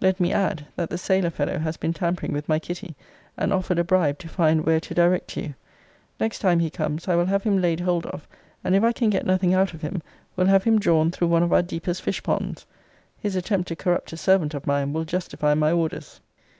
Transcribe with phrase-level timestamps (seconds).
[0.00, 2.94] Let me add, that the sailor fellow has been tampering with my Kitty,
[3.36, 5.54] and offered a bribe, to find where to direct to you.
[6.20, 8.28] Next time he comes, I will have him laid hold of;
[8.62, 10.00] and if I can get nothing out of him,
[10.36, 12.66] will have him drawn through one of our deepest fishponds.
[13.18, 16.20] His attempt to corrupt a servant of mine will justify my orders.